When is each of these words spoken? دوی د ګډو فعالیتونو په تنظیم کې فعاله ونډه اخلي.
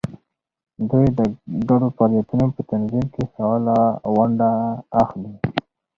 دوی 0.89 1.05
د 1.17 1.19
ګډو 1.67 1.87
فعالیتونو 1.95 2.45
په 2.55 2.61
تنظیم 2.71 3.05
کې 3.13 3.23
فعاله 3.33 3.79
ونډه 4.15 4.49
اخلي. 5.01 5.33